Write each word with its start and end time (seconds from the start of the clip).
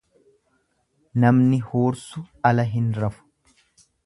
Namni 1.25 1.59
huursu 1.67 2.25
ala 2.53 2.69
hin 2.75 2.93
rafu. 3.05 3.29